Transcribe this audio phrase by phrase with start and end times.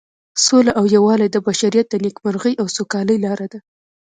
[0.45, 3.59] سوله او یووالی د بشریت د نیکمرغۍ او سوکالۍ لاره ده.